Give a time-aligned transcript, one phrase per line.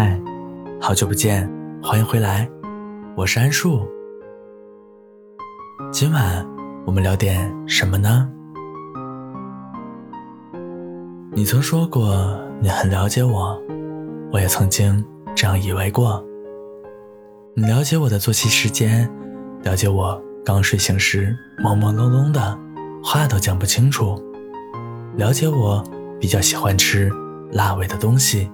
[0.00, 0.16] 嗨，
[0.80, 1.50] 好久不见，
[1.82, 2.48] 欢迎回来，
[3.16, 3.84] 我是安树。
[5.90, 6.46] 今晚
[6.86, 8.30] 我们聊点什么呢？
[11.32, 12.16] 你曾说过
[12.60, 13.60] 你很了解我，
[14.30, 16.24] 我也曾经这样以为过。
[17.54, 19.10] 你了解我的作息时间，
[19.64, 22.56] 了解我刚睡醒时朦朦胧胧的，
[23.02, 24.16] 话都讲不清楚，
[25.16, 25.82] 了解我
[26.20, 27.10] 比较喜欢吃
[27.50, 28.48] 辣味的东西。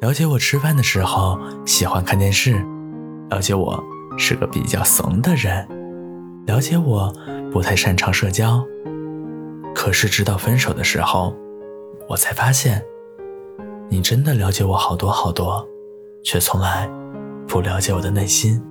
[0.00, 2.64] 了解我吃饭的时候喜欢看电视，
[3.30, 3.82] 了解我
[4.16, 5.66] 是个比较怂的人，
[6.46, 7.12] 了解我
[7.52, 8.64] 不太擅长社交。
[9.74, 11.34] 可是直到分手的时候，
[12.08, 12.80] 我才发现，
[13.88, 15.66] 你真的了解我好多好多，
[16.22, 16.88] 却从来
[17.48, 18.62] 不了解我的内心。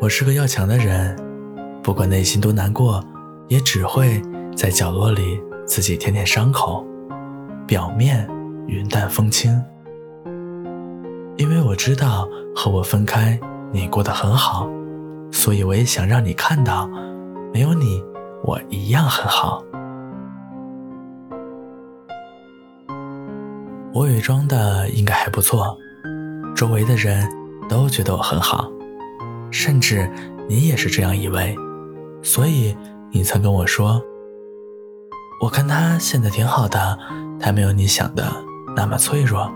[0.00, 1.16] 我是个要强的人，
[1.84, 3.00] 不管内心多难过，
[3.46, 4.20] 也只会
[4.56, 6.84] 在角落里自己舔舔伤口。
[7.70, 8.28] 表面
[8.66, 9.48] 云淡风轻，
[11.36, 13.38] 因为我知道和我分开
[13.70, 14.68] 你过得很好，
[15.30, 16.90] 所以我也想让你看到，
[17.54, 18.02] 没有你
[18.42, 19.62] 我一样很好。
[23.92, 25.78] 我伪装的应该还不错，
[26.56, 27.24] 周围的人
[27.68, 28.68] 都觉得我很好，
[29.52, 30.10] 甚至
[30.48, 31.54] 你也是这样以为，
[32.20, 32.76] 所以
[33.12, 34.02] 你曾跟我说，
[35.40, 36.98] 我看他现在挺好的。
[37.42, 38.22] 他没有你想的
[38.76, 39.50] 那么脆弱。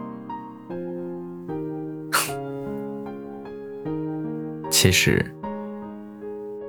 [4.70, 5.22] 其实，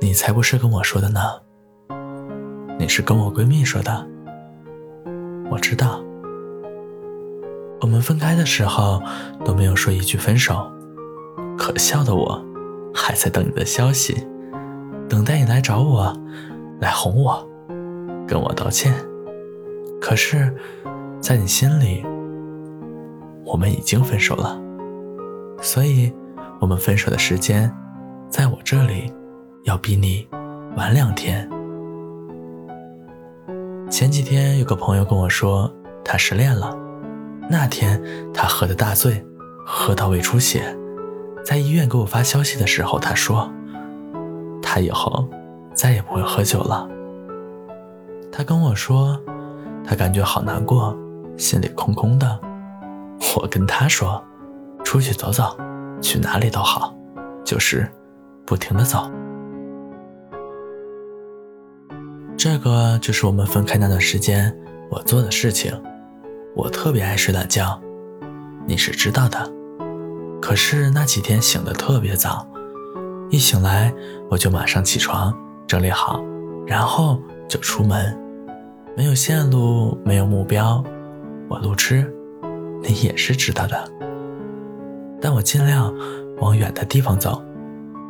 [0.01, 1.21] 你才不是跟我说的呢。
[2.77, 4.05] 你是跟我闺蜜说的。
[5.49, 6.03] 我知道，
[7.79, 9.01] 我们分开的时候
[9.45, 10.69] 都没有说一句分手。
[11.57, 12.45] 可笑的我，
[12.93, 14.27] 还在等你的消息，
[15.07, 16.13] 等待你来找我，
[16.81, 17.47] 来哄我，
[18.27, 18.93] 跟我道歉。
[20.01, 20.53] 可是。
[21.21, 22.05] 在你心里，
[23.43, 24.61] 我们已经分手了，
[25.59, 26.13] 所以，
[26.59, 27.73] 我们分手的时间，
[28.29, 29.11] 在我这里，
[29.63, 30.27] 要比你
[30.77, 31.49] 晚两天。
[33.89, 36.77] 前几天有个朋友跟我说，他失恋了，
[37.49, 37.99] 那天
[38.31, 39.25] 他喝的大醉，
[39.65, 40.77] 喝到胃出血，
[41.43, 43.51] 在医院给我发消息的时候，他说，
[44.61, 45.27] 他以后
[45.73, 46.87] 再也不会喝酒了。
[48.37, 49.17] 他跟我说，
[49.85, 50.93] 他感觉好难过。
[51.37, 52.37] 心里空空的，
[53.37, 54.21] 我跟他说
[54.83, 55.57] ：“出去走走，
[56.01, 56.93] 去哪里都好，
[57.45, 57.89] 就是
[58.45, 59.09] 不停的走。”
[62.35, 64.53] 这个就是我们分开那段时间
[64.89, 65.73] 我做的事情。
[66.55, 67.79] 我特别爱睡懒觉，
[68.65, 69.49] 你是知道的。
[70.41, 72.45] 可是那几天醒得特别早，
[73.29, 73.93] 一醒来
[74.29, 75.33] 我就马上起床，
[75.65, 76.21] 整理好，
[76.65, 77.19] 然后
[77.49, 78.17] 就出门，
[78.97, 80.81] 没有线路，没有目标。
[81.49, 82.09] 我路痴，
[82.81, 83.91] 你也是知道的。
[85.19, 85.93] 但我尽量
[86.37, 87.43] 往远的地方走，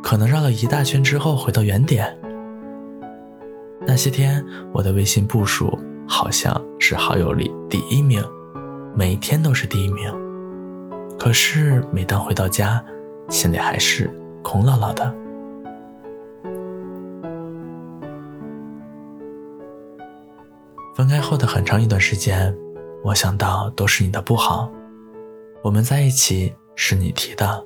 [0.00, 2.16] 可能绕了一大圈之后回到原点。
[3.84, 5.76] 那些天，我的微信步数
[6.06, 8.22] 好像是好友里第一名，
[8.94, 10.14] 每天都是第一名。
[11.18, 12.80] 可是每当回到家，
[13.28, 14.08] 心里还是
[14.40, 15.12] 空落落的。
[20.96, 22.56] 分开后的很长一段时间。
[23.04, 24.70] 我想到都是你的不好，
[25.62, 27.62] 我们在一起是你提的，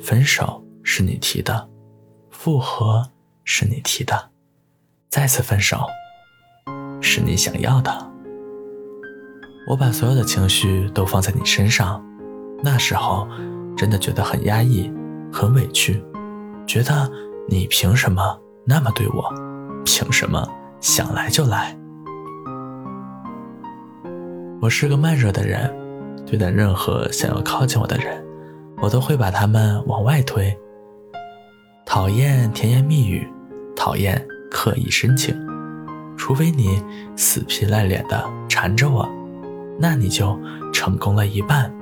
[0.00, 1.68] 分手是你提的，
[2.28, 3.08] 复合
[3.44, 4.30] 是你提的，
[5.08, 5.78] 再次分手
[7.00, 8.10] 是你想要的。
[9.68, 12.04] 我把所有的情绪都放在你身上，
[12.64, 13.28] 那时候
[13.76, 14.92] 真的觉得很压抑，
[15.32, 16.04] 很委屈，
[16.66, 17.08] 觉得
[17.48, 19.32] 你凭什么那么对我，
[19.84, 20.44] 凭什么
[20.80, 21.78] 想来就来。
[24.58, 25.70] 我是个慢热的人，
[26.24, 28.24] 对待任何想要靠近我的人，
[28.78, 30.56] 我都会把他们往外推。
[31.84, 33.28] 讨厌甜言蜜语，
[33.76, 35.36] 讨厌刻意深情，
[36.16, 36.82] 除非你
[37.16, 39.06] 死皮赖脸的缠着我，
[39.78, 40.36] 那你就
[40.72, 41.72] 成功了一半。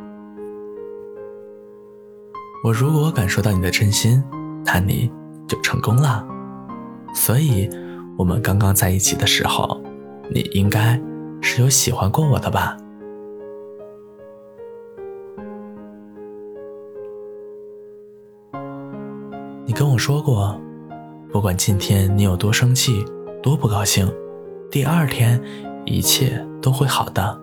[2.65, 4.23] 我如果感受到你的真心，
[4.65, 5.11] 那你
[5.47, 6.27] 就成功了。
[7.15, 7.71] 所以，
[8.19, 9.81] 我们刚刚在一起的时候，
[10.29, 11.01] 你应该。
[11.45, 12.75] 是有喜欢过我的吧？
[19.67, 20.59] 你跟我说过，
[21.31, 23.05] 不管今天你有多生气、
[23.43, 24.11] 多不高兴，
[24.71, 25.41] 第二天
[25.85, 27.39] 一切都会好的。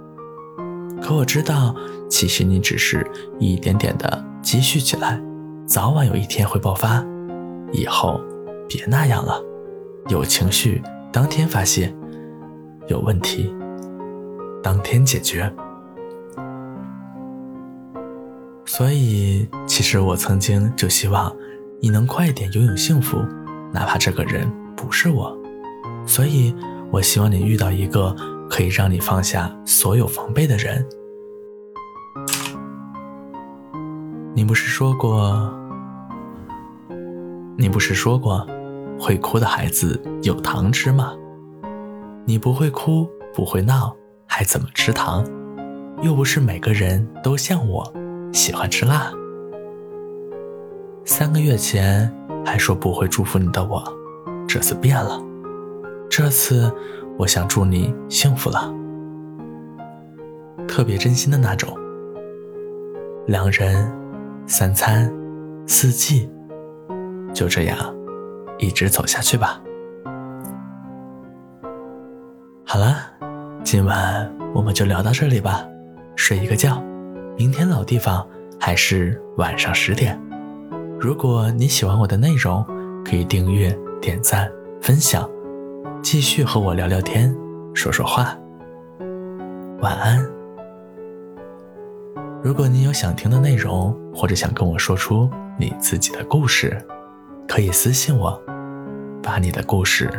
[1.00, 1.76] 可我知道，
[2.10, 3.06] 其实你只是
[3.40, 5.22] 一点点的积蓄起来，
[5.68, 7.06] 早晚有一天会爆发。
[7.72, 8.20] 以后
[8.68, 9.40] 别那样了，
[10.10, 10.82] 有情绪
[11.14, 11.94] 当天发泄，
[12.88, 13.54] 有问题。
[14.62, 15.52] 当天解决。
[18.66, 21.36] 所以，其实我曾经就希望
[21.82, 23.18] 你能快一点拥有幸福，
[23.74, 25.38] 哪怕这个人不是我。
[26.06, 26.56] 所以
[26.92, 28.16] 我希望你遇到一个
[28.50, 30.86] 可以让你放下所有防备的人。
[34.34, 35.54] 你不是说过？
[37.58, 38.48] 你不是说过，
[39.00, 41.14] 会哭的孩子有糖吃吗？
[42.26, 43.96] 你不会哭，不会闹，
[44.34, 45.26] 还怎么吃糖？
[46.02, 47.94] 又不是每个人都像我，
[48.32, 49.12] 喜欢吃辣。
[51.04, 52.10] 三个月前
[52.46, 53.84] 还说不会祝福你的我，
[54.48, 55.22] 这次变了。
[56.10, 56.74] 这次
[57.18, 58.74] 我想祝你幸福了，
[60.66, 61.78] 特别真心的那种。
[63.28, 63.94] 两人，
[64.48, 65.14] 三餐，
[65.68, 66.32] 四季。
[67.34, 67.78] 就这样，
[68.58, 69.62] 一直走下去吧。
[72.64, 72.96] 好了，
[73.64, 75.66] 今晚我们就聊到这里吧，
[76.16, 76.82] 睡一个觉。
[77.38, 78.28] 明天老地方
[78.60, 80.20] 还是晚上十点。
[81.00, 82.66] 如果你喜欢我的内容，
[83.06, 85.30] 可以订阅、点赞、分享，
[86.02, 87.34] 继续和我聊聊天、
[87.74, 88.38] 说说话。
[89.80, 90.20] 晚安。
[92.44, 96.78] 如果你有想听的内容，或者想跟我说出你自己的故事。
[97.48, 98.42] 可以私信我，
[99.22, 100.10] 把你的故事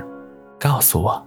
[0.58, 1.26] 告诉我。